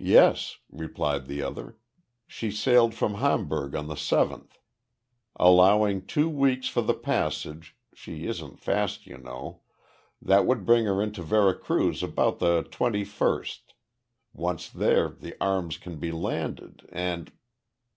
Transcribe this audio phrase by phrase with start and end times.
[0.00, 1.78] "Yes," replied the other.
[2.26, 4.58] "She sailed from Hamburg on the seventh.
[5.36, 9.60] Allowing two weeks for the passage she isn't fast, you know
[10.20, 13.74] that would bring her into Vera Cruz about the twenty first.
[14.32, 17.30] Once there, the arms can be landed and...."